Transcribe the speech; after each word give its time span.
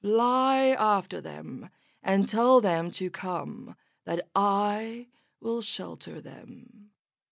Fly 0.03 0.69
after 0.79 1.21
them 1.21 1.69
and 2.01 2.27
tell 2.27 2.59
them 2.59 2.89
to 2.89 3.11
come, 3.11 3.75
that 4.05 4.27
I 4.33 5.09
will 5.39 5.61
shelter 5.61 6.19
them." 6.19 6.89